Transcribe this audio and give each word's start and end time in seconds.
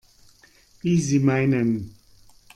Wie 0.81 0.99
Sie 0.99 1.19
meinen. 1.19 1.93